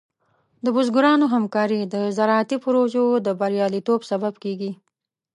د 0.63 0.65
بزګرانو 0.75 1.25
همکاري 1.35 1.81
د 1.93 1.95
زراعتي 2.17 2.57
پروژو 2.65 3.03
د 3.25 3.27
بریالیتوب 3.39 4.01
سبب 4.11 4.33
کېږي. 4.43 4.71